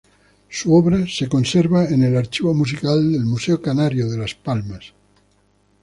[0.49, 4.93] Su obra se conserva en el Archivo Musical del Museo Canario de Las Palmas.